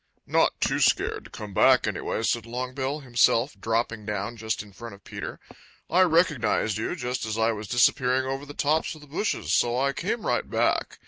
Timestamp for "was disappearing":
7.51-8.25